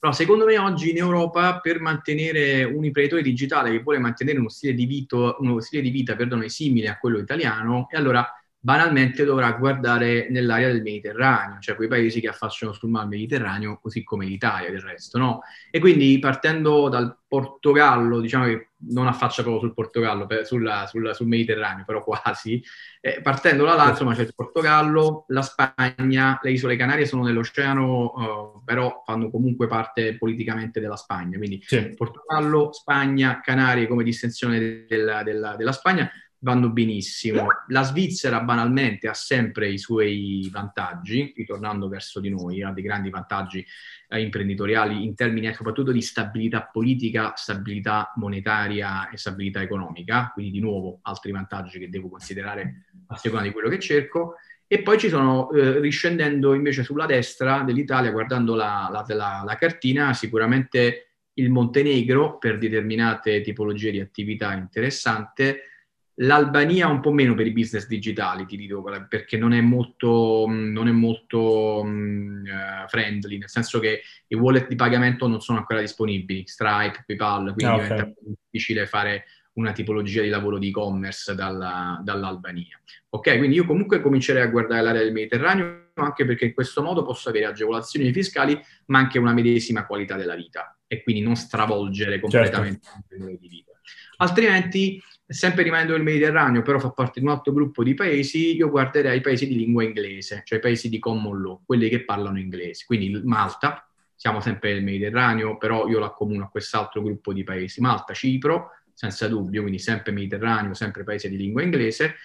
No, 0.02 0.12
secondo 0.12 0.44
me 0.44 0.58
oggi 0.58 0.90
in 0.90 0.98
Europa 0.98 1.62
per 1.62 1.80
mantenere 1.80 2.66
un 2.66 2.84
imprenditore 2.84 3.22
digitale 3.22 3.72
che 3.72 3.82
vuole 3.82 3.98
mantenere 4.00 4.40
uno 4.40 4.50
stile 4.50 4.74
di, 4.74 4.86
vito, 4.86 5.38
uno 5.40 5.62
stile 5.62 5.84
di 5.84 5.90
vita 5.90 6.18
perdono, 6.18 6.46
simile 6.50 6.90
a 6.90 6.98
quello 6.98 7.18
italiano, 7.18 7.88
e 7.90 7.96
allora 7.96 8.30
banalmente 8.64 9.26
dovrà 9.26 9.54
guardare 9.54 10.28
nell'area 10.30 10.68
del 10.72 10.84
Mediterraneo, 10.84 11.60
cioè 11.60 11.76
quei 11.76 11.88
paesi 11.88 12.22
che 12.22 12.28
affacciano 12.28 12.74
sul 12.74 12.90
mar 12.90 13.08
Mediterraneo, 13.08 13.80
così 13.82 14.04
come 14.04 14.28
l'Italia 14.28 14.70
del 14.70 14.82
resto, 14.82 15.18
no? 15.18 15.42
E 15.72 15.80
quindi 15.80 16.20
partendo 16.20 16.88
dal 16.88 17.18
Portogallo, 17.28 18.20
diciamo 18.20 18.46
che 18.46 18.70
non 18.90 19.08
affaccia 19.08 19.42
proprio 19.42 19.64
sul 19.64 19.74
Portogallo, 19.74 20.28
per, 20.28 20.46
sulla, 20.46 20.86
sulla, 20.86 21.14
sul 21.14 21.26
Mediterraneo, 21.26 21.86
però 21.86 22.04
quasi, 22.04 22.64
eh, 23.00 23.20
partendo 23.24 23.66
da 23.66 23.74
là, 23.74 23.90
insomma, 23.90 24.14
c'è 24.14 24.22
il 24.22 24.36
Portogallo, 24.36 25.26
la 25.30 25.42
Spagna, 25.42 26.40
le 26.44 26.52
isole 26.52 26.76
Canarie 26.76 27.08
sono 27.08 27.24
nell'oceano, 27.24 28.14
uh, 28.14 28.64
però 28.64 29.02
fanno 29.04 29.32
comunque 29.32 29.66
parte 29.66 30.18
politicamente 30.18 30.80
della 30.80 30.98
Spagna, 30.98 31.38
quindi 31.38 31.64
sì. 31.66 31.96
Portogallo, 31.96 32.72
Spagna, 32.74 33.40
Canarie 33.42 33.88
come 33.88 34.04
distensione 34.04 34.86
della, 34.88 35.24
della, 35.24 35.56
della 35.56 35.72
Spagna, 35.72 36.12
vanno 36.44 36.70
benissimo. 36.70 37.48
La 37.68 37.84
Svizzera 37.84 38.42
banalmente 38.42 39.08
ha 39.08 39.14
sempre 39.14 39.70
i 39.70 39.78
suoi 39.78 40.50
vantaggi, 40.52 41.34
ritornando 41.36 41.88
verso 41.88 42.20
di 42.20 42.30
noi, 42.30 42.64
ha 42.64 42.72
dei 42.72 42.84
grandi 42.84 43.10
vantaggi 43.10 43.66
eh, 44.10 44.22
imprenditoriali 44.22 45.04
in 45.04 45.14
termini 45.16 45.54
soprattutto 45.54 45.92
di 45.92 46.02
stabilità 46.02 46.64
politica, 46.72 47.34
stabilità 47.36 48.12
monetaria 48.16 49.10
e 49.10 49.18
stabilità 49.18 49.62
economica, 49.62 50.32
quindi 50.34 50.52
di 50.52 50.60
nuovo 50.60 51.00
altri 51.04 51.32
vantaggi 51.32 51.78
che 51.78 51.90
devo 51.90 52.10
considerare 52.10 52.86
a 53.08 53.18
seconda 53.18 53.46
di 53.46 53.52
quello 53.52 53.70
che 53.70 53.80
cerco. 53.80 54.36
E 54.66 54.82
poi 54.82 54.98
ci 54.98 55.10
sono, 55.10 55.52
eh, 55.52 55.80
riscendendo 55.80 56.54
invece 56.54 56.84
sulla 56.84 57.06
destra 57.06 57.62
dell'Italia, 57.62 58.10
guardando 58.12 58.56
la, 58.56 58.90
la, 58.92 59.04
la, 59.16 59.44
la 59.46 59.56
cartina, 59.58 60.14
sicuramente 60.14 61.08
il 61.34 61.50
Montenegro 61.50 62.38
per 62.38 62.58
determinate 62.58 63.42
tipologie 63.42 63.92
di 63.92 64.00
attività 64.00 64.54
interessante, 64.54 65.71
L'Albania 66.16 66.88
un 66.88 67.00
po' 67.00 67.12
meno 67.12 67.34
per 67.34 67.48
i 67.48 67.52
business 67.52 67.88
digitali, 67.88 68.46
ti 68.46 68.58
dico, 68.58 68.84
perché 69.08 69.38
non 69.38 69.54
è 69.54 69.62
molto, 69.62 70.46
non 70.48 70.88
è 70.88 70.92
molto 70.92 71.82
uh, 71.82 72.88
friendly, 72.88 73.38
nel 73.38 73.50
senso 73.50 73.80
che 73.80 74.02
i 74.28 74.36
wallet 74.36 74.68
di 74.68 74.76
pagamento 74.76 75.28
non 75.28 75.42
sono 75.42 75.60
ancora 75.60 75.80
disponibili, 75.80 76.44
Stripe, 76.46 77.04
PayPal, 77.06 77.54
quindi 77.54 77.74
okay. 77.74 77.88
diventa 77.88 78.12
difficile 78.20 78.86
fare 78.86 79.26
una 79.54 79.72
tipologia 79.72 80.22
di 80.22 80.30
lavoro 80.30 80.58
di 80.58 80.70
e-commerce 80.70 81.36
dalla, 81.36 82.00
dall'Albania. 82.04 82.80
Ok, 83.10 83.38
quindi 83.38 83.56
io 83.56 83.66
comunque 83.66 84.02
comincerei 84.02 84.44
a 84.44 84.48
guardare 84.48 84.82
l'area 84.82 85.02
del 85.02 85.12
Mediterraneo 85.12 85.90
anche 85.96 86.26
perché 86.26 86.46
in 86.46 86.54
questo 86.54 86.82
modo 86.82 87.04
posso 87.04 87.30
avere 87.30 87.46
agevolazioni 87.46 88.12
fiscali, 88.14 88.60
ma 88.86 89.00
anche 89.00 89.20
una 89.20 89.34
medesima 89.34 89.86
qualità 89.86 90.16
della 90.16 90.36
vita 90.36 90.78
e 90.88 91.04
quindi 91.04 91.22
non 91.22 91.36
stravolgere 91.36 92.12
certo. 92.12 92.28
completamente 92.28 92.88
certo. 92.88 93.30
il 93.30 93.38
di 93.40 93.48
vita. 93.48 93.72
Altrimenti 94.18 95.02
sempre 95.32 95.64
rimanendo 95.64 95.94
nel 95.94 96.04
Mediterraneo, 96.04 96.62
però 96.62 96.78
fa 96.78 96.92
parte 96.92 97.20
di 97.20 97.26
un 97.26 97.32
altro 97.32 97.54
gruppo 97.54 97.84
di 97.84 97.94
paesi, 97.94 98.56
io 98.56 98.70
guarderei 98.70 99.18
i 99.18 99.22
paesi 99.22 99.48
di 99.48 99.56
lingua 99.56 99.84
inglese, 99.84 100.42
cioè 100.46 100.60
i 100.60 100.62
paesi 100.62 100.90
di 100.90 101.00
common 101.00 101.42
law, 101.42 101.62
quelli 101.66 101.88
che 101.90 102.04
parlano 102.04 102.38
inglese. 102.38 102.84
Quindi 102.86 103.22
Malta, 103.24 103.88
siamo 104.16 104.42
sempre 104.42 104.74
nel 104.74 104.84
Mediterraneo, 104.84 105.58
però 105.58 105.88
io 105.88 106.00
l'accomuno 106.00 106.44
a 106.44 106.50
quest'altro 106.50 107.02
gruppo 107.02 107.34
di 107.34 107.44
paesi, 107.44 107.80
Malta, 107.82 108.14
Cipro, 108.14 108.72
senza 108.94 109.28
dubbio, 109.28 109.62
quindi 109.62 109.80
sempre 109.80 110.12
Mediterraneo, 110.12 110.74
sempre 110.74 111.04
paese 111.04 111.30
di 111.30 111.38
lingua 111.38 111.64
inglese, 111.64 112.16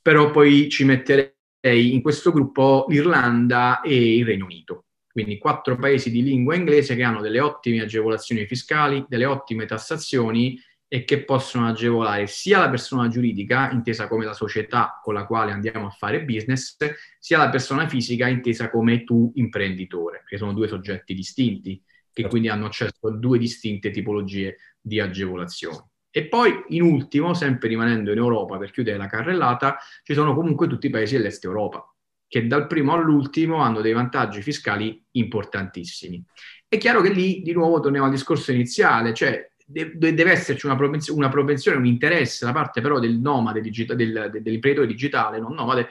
però 0.00 0.30
poi 0.30 0.68
ci 0.68 0.84
metterei 0.84 1.94
in 1.94 2.02
questo 2.02 2.30
gruppo 2.30 2.84
l'Irlanda 2.88 3.80
e 3.80 4.18
il 4.18 4.24
Regno 4.26 4.44
Unito. 4.44 4.84
Quindi 5.10 5.38
quattro 5.38 5.76
paesi 5.76 6.10
di 6.10 6.22
lingua 6.22 6.56
inglese 6.56 6.94
che 6.94 7.02
hanno 7.02 7.20
delle 7.20 7.40
ottime 7.40 7.80
agevolazioni 7.80 8.44
fiscali, 8.46 9.04
delle 9.08 9.24
ottime 9.24 9.64
tassazioni 9.64 10.60
e 10.88 11.04
che 11.04 11.24
possono 11.24 11.66
agevolare 11.66 12.26
sia 12.26 12.58
la 12.58 12.70
persona 12.70 13.08
giuridica, 13.08 13.70
intesa 13.70 14.06
come 14.06 14.24
la 14.24 14.32
società 14.32 15.00
con 15.02 15.14
la 15.14 15.26
quale 15.26 15.50
andiamo 15.50 15.86
a 15.86 15.90
fare 15.90 16.24
business, 16.24 16.76
sia 17.18 17.38
la 17.38 17.48
persona 17.48 17.88
fisica, 17.88 18.28
intesa 18.28 18.70
come 18.70 19.04
tu 19.04 19.32
imprenditore, 19.34 20.22
che 20.26 20.36
sono 20.36 20.52
due 20.52 20.68
soggetti 20.68 21.14
distinti, 21.14 21.76
che 21.80 22.10
certo. 22.12 22.28
quindi 22.28 22.48
hanno 22.48 22.66
accesso 22.66 23.08
a 23.08 23.10
due 23.10 23.38
distinte 23.38 23.90
tipologie 23.90 24.56
di 24.80 25.00
agevolazioni. 25.00 25.92
E 26.16 26.28
poi, 26.28 26.62
in 26.68 26.82
ultimo, 26.82 27.34
sempre 27.34 27.66
rimanendo 27.66 28.12
in 28.12 28.18
Europa 28.18 28.56
per 28.56 28.70
chiudere 28.70 28.96
la 28.96 29.06
carrellata, 29.06 29.78
ci 30.04 30.14
sono 30.14 30.32
comunque 30.32 30.68
tutti 30.68 30.86
i 30.86 30.90
paesi 30.90 31.16
dell'Est 31.16 31.44
Europa, 31.44 31.92
che 32.28 32.46
dal 32.46 32.68
primo 32.68 32.92
all'ultimo 32.92 33.56
hanno 33.56 33.80
dei 33.80 33.92
vantaggi 33.92 34.40
fiscali 34.42 35.04
importantissimi. 35.12 36.24
È 36.68 36.78
chiaro 36.78 37.00
che 37.00 37.10
lì, 37.10 37.42
di 37.42 37.52
nuovo, 37.52 37.80
torniamo 37.80 38.06
al 38.06 38.12
discorso 38.12 38.52
iniziale, 38.52 39.12
cioè 39.12 39.50
deve 39.64 40.30
esserci 40.30 40.66
una 40.66 40.76
propensione, 40.76 41.18
una 41.18 41.28
propensione, 41.30 41.78
un 41.78 41.86
interesse 41.86 42.44
da 42.44 42.52
parte 42.52 42.80
però 42.80 42.98
del 42.98 43.18
nomade, 43.18 43.60
digita- 43.60 43.94
del, 43.94 44.28
dell'imprenditore 44.30 44.86
digitale, 44.86 45.38
non 45.38 45.54
nomade, 45.54 45.88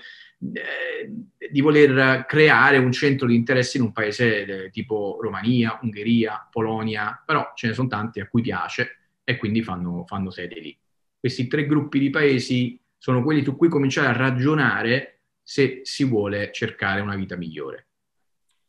eh, 0.54 1.50
di 1.50 1.62
voler 1.62 2.26
creare 2.26 2.78
un 2.78 2.92
centro 2.92 3.28
di 3.28 3.36
interesse 3.36 3.78
in 3.78 3.84
un 3.84 3.92
paese 3.92 4.66
eh, 4.66 4.70
tipo 4.70 5.18
Romania, 5.22 5.80
Ungheria, 5.82 6.48
Polonia, 6.52 7.22
però 7.26 7.52
ce 7.56 7.68
ne 7.68 7.74
sono 7.74 7.88
tanti 7.88 8.20
a 8.20 8.28
cui 8.28 8.42
piace 8.42 8.98
e 9.24 9.38
quindi 9.38 9.64
fanno, 9.64 10.04
fanno 10.06 10.30
sede 10.30 10.60
lì. 10.60 10.78
Questi 11.20 11.48
tre 11.48 11.66
gruppi 11.66 12.00
di 12.00 12.10
paesi 12.10 12.80
sono 12.98 13.24
quelli 13.24 13.44
su 13.44 13.56
cui 13.56 13.70
cominciare 13.70 14.08
a 14.08 14.18
ragionare 14.18 15.22
se 15.42 15.82
si 15.84 16.04
vuole 16.06 16.52
cercare 16.52 17.02
una 17.02 17.16
vita 17.16 17.36
migliore. 17.36 17.88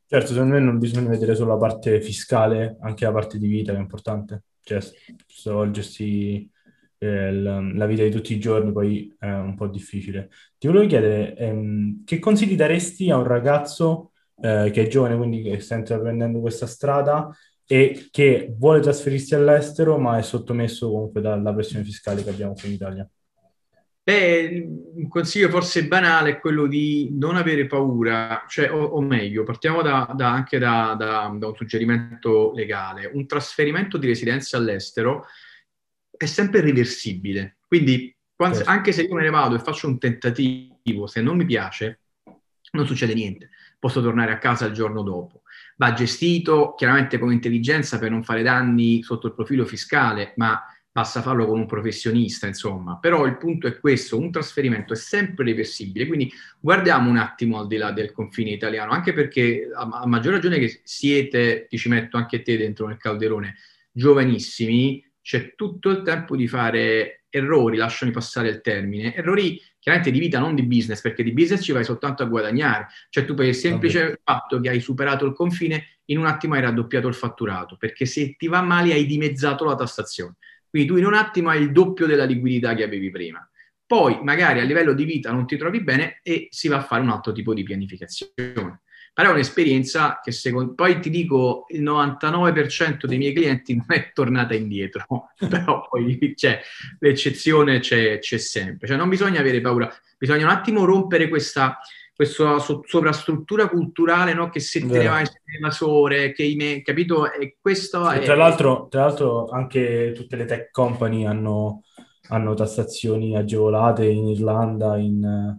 Certo, 0.06 0.32
secondo 0.32 0.54
me 0.54 0.61
non 0.61 0.78
bisogna 0.78 1.08
vedere 1.08 1.34
solo 1.34 1.52
la 1.52 1.58
parte 1.58 2.00
fiscale, 2.00 2.76
anche 2.80 3.04
la 3.04 3.12
parte 3.12 3.38
di 3.38 3.49
vita 3.49 3.73
che 3.73 3.78
è 3.78 3.80
importante. 3.80 4.42
Cioè, 4.64 4.80
svolgersi 5.28 6.50
eh, 6.99 7.33
la, 7.33 7.87
vita 7.87 8.02
di 8.02 8.11
tutti 8.11 8.33
i 8.35 8.38
giorni 8.40 8.73
poi 8.73 9.14
è 9.18 9.30
un 9.30 9.54
po' 9.54 9.68
difficile. 9.68 10.30
Ti 10.59 10.66
volevo 10.66 10.87
chiedere, 10.87 11.37
ehm, 11.37 12.04
che 12.04 12.18
consigli 12.18 12.56
daresti 12.56 13.11
a 13.11 13.16
un 13.18 13.25
ragazzo 13.25 14.12
eh, 14.40 14.71
che 14.73 14.83
è 14.83 14.87
giovane, 14.88 15.16
quindi 15.16 15.42
che 15.42 15.61
sta 15.61 15.76
intraprendendo 15.76 16.40
questa 16.40 16.66
strada 16.66 17.30
e 17.66 18.09
che 18.11 18.52
vuole 18.56 18.80
trasferirsi 18.80 19.35
all'estero, 19.35 19.99
ma 19.99 20.18
è 20.18 20.23
sottomesso 20.23 20.90
comunque 20.90 21.21
dalla 21.21 21.52
pressione 21.54 21.85
fiscale 21.85 22.23
che 22.23 22.30
abbiamo 22.30 22.54
qui 22.54 22.68
in 22.68 22.75
Italia? 22.75 23.09
Beh, 24.06 24.68
un 24.96 25.08
consiglio 25.08 25.49
forse 25.49 25.87
banale 25.87 26.30
è 26.30 26.38
quello 26.38 26.66
di 26.66 27.08
non 27.12 27.37
avere 27.37 27.66
paura, 27.66 28.44
cioè, 28.46 28.70
o, 28.70 28.82
o 28.82 29.00
meglio, 29.00 29.44
partiamo 29.44 29.80
da, 29.80 30.12
da, 30.14 30.30
anche 30.30 30.58
da, 30.58 30.94
da, 30.99 31.26
un 31.26 31.54
suggerimento 31.56 32.52
legale. 32.54 33.11
Un 33.11 33.26
trasferimento 33.26 33.96
di 33.96 34.06
residenza 34.06 34.58
all'estero 34.58 35.25
è 36.14 36.26
sempre 36.26 36.61
reversibile, 36.61 37.56
quindi 37.66 38.14
quando, 38.37 38.56
certo. 38.56 38.70
anche 38.70 38.92
se 38.92 39.02
io 39.02 39.14
me 39.14 39.23
ne 39.23 39.30
vado 39.30 39.54
e 39.54 39.61
faccio 39.61 39.88
un 39.88 39.99
tentativo, 39.99 41.06
se 41.06 41.23
non 41.23 41.38
mi 41.38 41.46
piace, 41.46 42.00
non 42.73 42.87
succede 42.87 43.14
niente, 43.14 43.49
posso 43.78 44.02
tornare 44.02 44.32
a 44.32 44.38
casa 44.38 44.66
il 44.66 44.75
giorno 44.75 45.02
dopo 45.02 45.44
va 45.76 45.92
gestito 45.92 46.75
chiaramente 46.75 47.18
con 47.18 47.32
intelligenza 47.32 47.99
per 47.99 48.11
non 48.11 48.23
fare 48.23 48.42
danni 48.42 49.02
sotto 49.02 49.26
il 49.26 49.34
profilo 49.34 49.64
fiscale, 49.64 50.34
ma 50.37 50.62
basta 50.94 51.22
farlo 51.22 51.44
con 51.44 51.58
un 51.58 51.66
professionista, 51.66 52.46
insomma. 52.46 52.98
Però 53.00 53.26
il 53.26 53.36
punto 53.36 53.66
è 53.66 53.80
questo, 53.80 54.16
un 54.16 54.30
trasferimento 54.30 54.92
è 54.92 54.96
sempre 54.96 55.44
reversibile, 55.44 56.06
quindi 56.06 56.32
guardiamo 56.60 57.10
un 57.10 57.16
attimo 57.16 57.58
al 57.58 57.66
di 57.66 57.76
là 57.78 57.90
del 57.90 58.12
confine 58.12 58.50
italiano, 58.50 58.92
anche 58.92 59.12
perché 59.12 59.68
a, 59.74 60.06
maggior 60.06 60.34
ragione 60.34 60.60
che 60.60 60.82
siete, 60.84 61.66
ti 61.68 61.78
ci 61.78 61.88
metto 61.88 62.16
anche 62.16 62.42
te 62.42 62.56
dentro 62.56 62.86
nel 62.86 62.96
calderone, 62.96 63.56
giovanissimi, 63.90 65.04
c'è 65.20 65.56
tutto 65.56 65.90
il 65.90 66.02
tempo 66.02 66.36
di 66.36 66.46
fare 66.46 67.24
errori, 67.28 67.76
lasciami 67.76 68.12
passare 68.12 68.48
il 68.48 68.60
termine, 68.60 69.16
errori 69.16 69.60
chiaramente 69.80 70.12
di 70.12 70.20
vita, 70.20 70.38
non 70.38 70.54
di 70.54 70.62
business, 70.62 71.00
perché 71.00 71.24
di 71.24 71.32
business 71.32 71.64
ci 71.64 71.72
vai 71.72 71.82
soltanto 71.82 72.22
a 72.22 72.26
guadagnare. 72.26 72.86
Cioè 73.10 73.24
tu 73.24 73.34
per 73.34 73.46
il 73.46 73.56
semplice 73.56 74.00
Vabbè. 74.00 74.20
fatto 74.22 74.60
che 74.60 74.68
hai 74.68 74.78
superato 74.78 75.26
il 75.26 75.32
confine, 75.32 75.98
in 76.04 76.18
un 76.18 76.26
attimo 76.26 76.54
hai 76.54 76.60
raddoppiato 76.60 77.08
il 77.08 77.14
fatturato, 77.14 77.76
perché 77.76 78.06
se 78.06 78.36
ti 78.36 78.46
va 78.46 78.62
male 78.62 78.92
hai 78.92 79.06
dimezzato 79.06 79.64
la 79.64 79.74
tassazione. 79.74 80.36
Quindi 80.75 80.90
tu 80.90 80.99
in 80.99 81.07
un 81.07 81.14
attimo 81.14 81.50
hai 81.50 81.62
il 81.62 81.71
doppio 81.71 82.04
della 82.04 82.25
liquidità 82.25 82.75
che 82.75 82.83
avevi 82.83 83.09
prima. 83.09 83.49
Poi 83.87 84.19
magari 84.25 84.59
a 84.59 84.64
livello 84.64 84.93
di 84.93 85.04
vita 85.04 85.31
non 85.31 85.47
ti 85.47 85.57
trovi 85.57 85.81
bene 85.81 86.19
e 86.21 86.49
si 86.50 86.66
va 86.66 86.78
a 86.78 86.83
fare 86.83 87.00
un 87.00 87.11
altro 87.11 87.31
tipo 87.31 87.54
di 87.54 87.62
pianificazione. 87.62 88.83
Però 89.12 89.28
è 89.28 89.33
un'esperienza 89.33 90.19
che 90.21 90.33
secondo 90.33 90.75
poi 90.75 90.99
ti 90.99 91.11
dico 91.11 91.66
il 91.69 91.81
99% 91.85 93.07
dei 93.07 93.19
miei 93.19 93.33
clienti 93.33 93.76
non 93.76 93.87
è 93.87 94.11
tornata 94.12 94.54
indietro, 94.54 95.07
però 95.49 95.87
poi 95.88 96.35
c'è, 96.35 96.61
l'eccezione 96.99 97.78
c'è, 97.78 98.19
c'è 98.19 98.38
sempre. 98.38 98.88
Cioè 98.88 98.97
non 98.97 99.09
bisogna 99.09 99.38
avere 99.38 99.61
paura, 99.61 99.88
bisogna 100.19 100.47
un 100.47 100.50
attimo 100.50 100.85
rompere 100.85 101.28
questa, 101.28 101.78
questa 102.14 102.59
sovrastruttura 102.59 103.68
culturale 103.68 104.35
no? 104.35 104.49
che 104.49 104.61
se 104.61 104.80
te 104.80 104.99
ne 104.99 105.06
vai 105.06 105.26
evasore, 105.59 106.33
che 106.33 106.44
i 106.44 106.54
me, 106.54 106.83
capito? 106.83 107.30
E 107.33 107.56
questo 107.61 108.09
sì, 108.09 108.18
è... 108.18 108.23
tra, 108.23 108.37
l'altro, 108.37 108.87
tra 108.88 109.06
l'altro 109.06 109.49
anche 109.49 110.12
tutte 110.14 110.37
le 110.37 110.44
tech 110.44 110.71
company 110.71 111.26
hanno, 111.26 111.83
hanno 112.28 112.54
tassazioni 112.54 113.37
agevolate 113.37 114.06
in 114.06 114.28
Irlanda, 114.28 114.97
in 114.97 115.59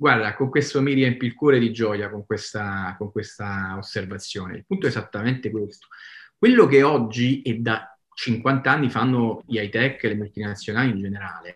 Guarda, 0.00 0.36
con 0.36 0.48
questo 0.48 0.80
mi 0.80 0.92
riempi 0.92 1.26
il 1.26 1.34
cuore 1.34 1.58
di 1.58 1.72
gioia 1.72 2.08
con 2.08 2.24
questa, 2.24 2.94
con 2.96 3.10
questa 3.10 3.74
osservazione. 3.76 4.58
Il 4.58 4.64
punto 4.64 4.86
è 4.86 4.90
esattamente 4.90 5.50
questo. 5.50 5.88
Quello 6.36 6.66
che 6.66 6.84
oggi 6.84 7.42
e 7.42 7.56
da 7.56 7.98
50 8.14 8.70
anni 8.70 8.90
fanno 8.90 9.42
gli 9.44 9.56
high 9.56 9.70
tech 9.70 10.04
e 10.04 10.08
le 10.08 10.14
multinazionali 10.14 10.90
in 10.90 10.98
generale 10.98 11.54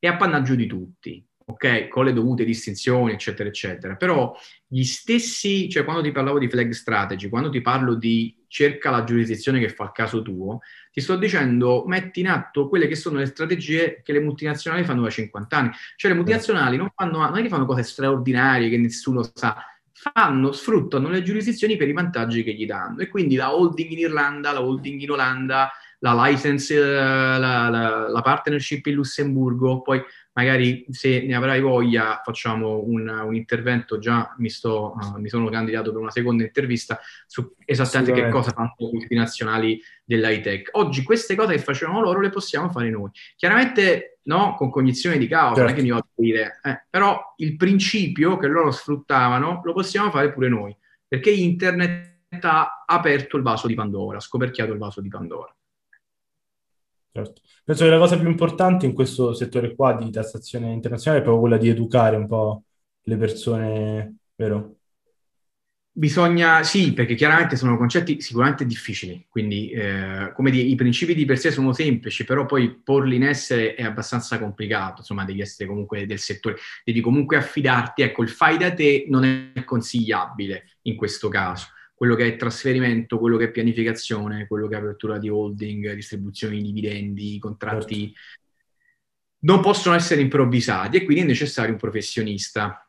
è 0.00 0.06
appannaggio 0.08 0.56
di 0.56 0.66
tutti, 0.66 1.24
ok? 1.50 1.88
Con 1.88 2.04
le 2.04 2.12
dovute 2.12 2.44
distinzioni, 2.44 3.12
eccetera, 3.12 3.48
eccetera. 3.48 3.96
Però 3.96 4.36
gli 4.66 4.84
stessi, 4.84 5.68
cioè 5.68 5.84
quando 5.84 6.02
ti 6.02 6.12
parlavo 6.12 6.38
di 6.38 6.48
flag 6.48 6.70
strategy, 6.70 7.28
quando 7.28 7.50
ti 7.50 7.60
parlo 7.60 7.94
di 7.94 8.36
cerca 8.48 8.90
la 8.90 9.04
giurisdizione 9.04 9.60
che 9.60 9.68
fa 9.68 9.84
il 9.84 9.92
caso 9.92 10.22
tuo, 10.22 10.60
ti 10.92 11.00
sto 11.00 11.16
dicendo 11.16 11.84
metti 11.86 12.20
in 12.20 12.28
atto 12.28 12.68
quelle 12.68 12.88
che 12.88 12.96
sono 12.96 13.18
le 13.18 13.26
strategie 13.26 14.00
che 14.02 14.12
le 14.12 14.20
multinazionali 14.20 14.84
fanno 14.84 15.02
da 15.02 15.10
50 15.10 15.56
anni. 15.56 15.70
Cioè 15.96 16.10
le 16.10 16.16
multinazionali 16.16 16.76
non, 16.76 16.90
fanno, 16.94 17.18
non 17.18 17.38
è 17.38 17.42
che 17.42 17.48
fanno 17.48 17.66
cose 17.66 17.82
straordinarie 17.82 18.68
che 18.68 18.78
nessuno 18.78 19.28
sa, 19.32 19.56
fanno, 19.92 20.52
sfruttano 20.52 21.08
le 21.08 21.22
giurisdizioni 21.22 21.76
per 21.76 21.88
i 21.88 21.92
vantaggi 21.92 22.42
che 22.42 22.54
gli 22.54 22.66
danno. 22.66 23.00
E 23.00 23.08
quindi 23.08 23.36
la 23.36 23.54
holding 23.54 23.90
in 23.90 23.98
Irlanda, 23.98 24.52
la 24.52 24.62
holding 24.62 25.00
in 25.00 25.10
Olanda, 25.10 25.70
la 26.00 26.26
license, 26.26 26.74
eh, 26.74 26.80
la, 26.80 27.68
la, 27.68 28.08
la 28.08 28.20
partnership 28.22 28.86
in 28.86 28.94
Lussemburgo, 28.94 29.82
poi 29.82 30.02
magari 30.32 30.86
se 30.90 31.22
ne 31.26 31.34
avrai 31.34 31.60
voglia 31.60 32.20
facciamo 32.24 32.82
un, 32.84 33.08
un 33.08 33.34
intervento, 33.34 33.98
già 33.98 34.34
mi, 34.38 34.48
sto, 34.48 34.94
uh, 34.96 35.18
mi, 35.18 35.28
sono 35.28 35.48
candidato 35.50 35.92
per 35.92 36.00
una 36.00 36.10
seconda 36.10 36.42
intervista 36.44 36.98
su 37.26 37.54
esattamente 37.64 38.12
che 38.12 38.28
cosa 38.28 38.52
fanno 38.52 38.74
le 38.78 38.90
multinazionali 38.92 39.80
dell'high 40.04 40.42
tech. 40.42 40.68
Oggi 40.72 41.02
queste 41.02 41.34
cose 41.34 41.54
che 41.54 41.62
facevano 41.62 42.00
loro 42.00 42.20
le 42.20 42.30
possiamo 42.30 42.70
fare 42.70 42.90
noi. 42.90 43.10
Chiaramente 43.36 44.20
no, 44.24 44.54
con 44.54 44.70
cognizione 44.70 45.18
di 45.18 45.26
causa, 45.26 45.56
certo. 45.56 45.60
non 45.62 45.70
è 45.70 45.74
che 45.74 45.82
mi 45.82 45.90
vado 45.90 46.06
a 46.06 46.22
dire, 46.22 46.60
eh, 46.62 46.84
però 46.88 47.34
il 47.36 47.56
principio 47.56 48.38
che 48.38 48.46
loro 48.46 48.70
sfruttavano 48.70 49.60
lo 49.62 49.72
possiamo 49.72 50.10
fare 50.10 50.32
pure 50.32 50.48
noi, 50.48 50.74
perché 51.06 51.30
internet 51.30 52.08
ha 52.42 52.84
aperto 52.86 53.36
il 53.36 53.42
vaso 53.42 53.66
di 53.66 53.74
Pandora, 53.74 54.18
ha 54.18 54.20
scoperchiato 54.20 54.72
il 54.72 54.78
vaso 54.78 55.00
di 55.00 55.08
Pandora. 55.08 55.52
Certo. 57.24 57.42
Penso 57.64 57.84
che 57.84 57.90
la 57.90 57.98
cosa 57.98 58.18
più 58.18 58.28
importante 58.28 58.86
in 58.86 58.94
questo 58.94 59.34
settore 59.34 59.74
qua 59.74 59.94
di 59.94 60.10
tassazione 60.10 60.72
internazionale 60.72 61.20
è 61.20 61.24
proprio 61.24 61.46
quella 61.46 61.58
di 61.62 61.68
educare 61.68 62.16
un 62.16 62.26
po' 62.26 62.64
le 63.02 63.16
persone, 63.16 64.16
vero? 64.34 64.76
Bisogna, 65.92 66.62
sì, 66.62 66.94
perché 66.94 67.14
chiaramente 67.14 67.56
sono 67.56 67.76
concetti 67.76 68.20
sicuramente 68.20 68.64
difficili, 68.64 69.26
quindi 69.28 69.70
eh, 69.70 70.32
come 70.34 70.50
dire, 70.50 70.66
i 70.66 70.74
principi 70.76 71.14
di 71.14 71.24
per 71.26 71.36
sé 71.38 71.50
sono 71.50 71.72
semplici, 71.72 72.24
però 72.24 72.46
poi 72.46 72.80
porli 72.82 73.16
in 73.16 73.24
essere 73.24 73.74
è 73.74 73.82
abbastanza 73.82 74.38
complicato, 74.38 75.00
insomma 75.00 75.24
devi 75.24 75.40
essere 75.40 75.68
comunque 75.68 76.06
del 76.06 76.20
settore, 76.20 76.56
devi 76.84 77.00
comunque 77.00 77.36
affidarti, 77.36 78.02
ecco, 78.02 78.22
il 78.22 78.30
fai 78.30 78.56
da 78.56 78.72
te 78.72 79.06
non 79.08 79.52
è 79.52 79.64
consigliabile 79.64 80.78
in 80.82 80.96
questo 80.96 81.28
caso 81.28 81.66
quello 82.00 82.14
che 82.14 82.28
è 82.28 82.36
trasferimento, 82.36 83.18
quello 83.18 83.36
che 83.36 83.44
è 83.44 83.50
pianificazione, 83.50 84.46
quello 84.46 84.68
che 84.68 84.74
è 84.74 84.78
apertura 84.78 85.18
di 85.18 85.28
holding, 85.28 85.92
distribuzione 85.92 86.56
di 86.56 86.62
dividendi, 86.62 87.38
contratti, 87.38 88.06
certo. 88.06 88.20
non 89.40 89.60
possono 89.60 89.94
essere 89.94 90.22
improvvisati 90.22 90.96
e 90.96 91.04
quindi 91.04 91.24
è 91.24 91.26
necessario 91.26 91.72
un 91.72 91.78
professionista. 91.78 92.88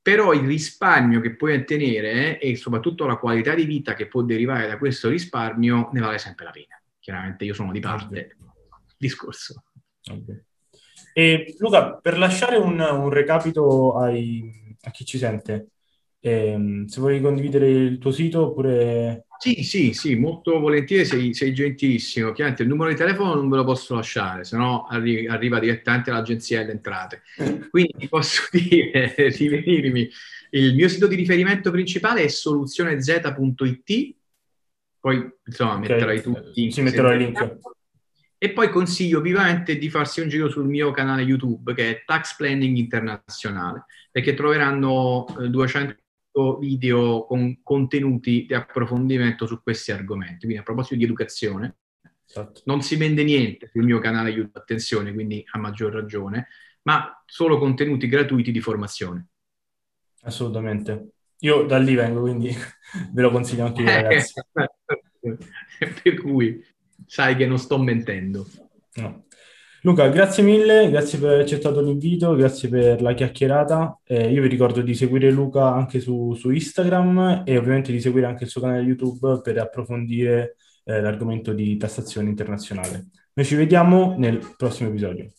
però 0.00 0.32
il 0.32 0.46
risparmio 0.46 1.20
che 1.20 1.34
puoi 1.34 1.56
ottenere 1.56 2.38
e 2.38 2.54
soprattutto 2.54 3.04
la 3.04 3.16
qualità 3.16 3.52
di 3.56 3.64
vita 3.64 3.94
che 3.94 4.06
può 4.06 4.22
derivare 4.22 4.68
da 4.68 4.78
questo 4.78 5.08
risparmio 5.08 5.90
ne 5.92 6.00
vale 6.00 6.18
sempre 6.18 6.44
la 6.44 6.52
pena. 6.52 6.80
Chiaramente 7.00 7.44
io 7.44 7.54
sono 7.54 7.72
di 7.72 7.80
parte 7.80 8.36
discorso. 8.96 9.64
Okay. 10.08 10.44
E 11.12 11.56
Luca, 11.58 11.94
per 11.96 12.16
lasciare 12.16 12.58
un, 12.58 12.78
un 12.78 13.10
recapito 13.10 13.96
ai, 13.98 14.76
a 14.82 14.90
chi 14.92 15.04
ci 15.04 15.18
sente, 15.18 15.66
ehm, 16.24 16.86
se 16.86 17.00
vuoi 17.00 17.20
condividere 17.20 17.68
il 17.68 17.98
tuo 17.98 18.12
sito 18.12 18.46
oppure... 18.46 19.26
Sì, 19.42 19.64
sì, 19.64 19.92
sì, 19.92 20.14
molto 20.14 20.60
volentieri, 20.60 21.04
sei, 21.04 21.34
sei, 21.34 21.52
gentilissimo. 21.52 22.30
Chiaramente 22.30 22.62
il 22.62 22.68
numero 22.68 22.90
di 22.90 22.96
telefono 22.96 23.34
non 23.34 23.48
ve 23.48 23.56
lo 23.56 23.64
posso 23.64 23.96
lasciare, 23.96 24.44
se 24.44 24.56
no 24.56 24.86
arri- 24.86 25.26
arriva 25.26 25.58
direttamente 25.58 26.10
all'agenzia 26.10 26.60
delle 26.60 26.72
entrate. 26.72 27.22
Quindi 27.70 27.92
ti 27.98 28.08
posso 28.08 28.42
dire 28.52 29.14
di 29.36 29.48
venirmi. 29.48 30.08
Il 30.50 30.76
mio 30.76 30.88
sito 30.88 31.08
di 31.08 31.16
riferimento 31.16 31.72
principale 31.72 32.22
è 32.22 32.28
soluzionez.it, 32.28 34.14
poi 35.00 35.28
insomma 35.44 35.72
okay. 35.72 35.88
metterai 35.88 36.22
tutti. 36.22 36.70
Sì, 36.70 36.80
metterò 36.82 37.12
il 37.12 37.18
link. 37.18 37.58
E 38.38 38.50
poi 38.50 38.70
consiglio 38.70 39.20
vivamente 39.20 39.76
di 39.76 39.88
farsi 39.88 40.20
un 40.20 40.28
giro 40.28 40.48
sul 40.48 40.66
mio 40.66 40.92
canale 40.92 41.22
YouTube 41.22 41.74
che 41.74 41.90
è 41.90 42.02
Tax 42.04 42.36
Planning 42.36 42.76
Internazionale, 42.76 43.86
perché 44.10 44.34
troveranno 44.34 45.26
200 45.48 45.92
eh, 45.92 46.01
video 46.58 47.24
con 47.26 47.60
contenuti 47.62 48.46
di 48.46 48.54
approfondimento 48.54 49.46
su 49.46 49.62
questi 49.62 49.92
argomenti. 49.92 50.40
Quindi 50.40 50.58
a 50.58 50.62
proposito 50.62 50.96
di 50.96 51.04
educazione, 51.04 51.76
esatto. 52.26 52.62
non 52.64 52.82
si 52.82 52.96
vende 52.96 53.24
niente 53.24 53.68
sul 53.68 53.84
mio 53.84 53.98
canale 53.98 54.30
YouTube, 54.30 54.58
attenzione, 54.58 55.12
quindi 55.12 55.44
a 55.50 55.58
maggior 55.58 55.92
ragione, 55.92 56.48
ma 56.82 57.22
solo 57.26 57.58
contenuti 57.58 58.08
gratuiti 58.08 58.50
di 58.50 58.60
formazione. 58.60 59.28
Assolutamente. 60.22 61.08
Io 61.40 61.64
da 61.64 61.78
lì 61.78 61.94
vengo, 61.94 62.20
quindi 62.20 62.50
ve 63.12 63.22
lo 63.22 63.30
consiglio 63.30 63.66
anche 63.66 63.82
io, 63.82 63.88
ragazzi. 63.88 64.40
per 66.02 66.20
cui 66.20 66.64
sai 67.06 67.36
che 67.36 67.46
non 67.46 67.58
sto 67.58 67.78
mentendo. 67.78 68.46
No. 68.94 69.26
Luca, 69.84 70.08
grazie 70.10 70.44
mille, 70.44 70.88
grazie 70.90 71.18
per 71.18 71.30
aver 71.30 71.40
accettato 71.40 71.80
l'invito, 71.80 72.36
grazie 72.36 72.68
per 72.68 73.02
la 73.02 73.14
chiacchierata. 73.14 73.98
Eh, 74.04 74.30
io 74.30 74.40
vi 74.40 74.46
ricordo 74.46 74.80
di 74.80 74.94
seguire 74.94 75.28
Luca 75.32 75.72
anche 75.74 75.98
su, 75.98 76.34
su, 76.34 76.50
Instagram 76.50 77.42
e 77.44 77.58
ovviamente 77.58 77.90
di 77.90 78.00
seguire 78.00 78.26
anche 78.26 78.44
il 78.44 78.50
suo 78.50 78.60
canale 78.60 78.82
YouTube 78.82 79.40
per 79.42 79.58
approfondire 79.58 80.54
eh, 80.84 81.00
l'argomento 81.00 81.52
di 81.52 81.76
tassazione 81.76 82.28
internazionale. 82.28 83.08
Noi 83.32 83.44
ci 83.44 83.56
vediamo 83.56 84.14
nel 84.18 84.54
prossimo 84.56 84.88
episodio. 84.88 85.32